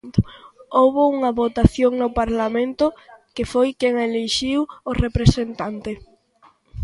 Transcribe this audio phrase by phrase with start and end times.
[0.77, 2.85] Houbo unha votación no Parlamento,
[3.35, 5.91] que foi quen elixiu o representante.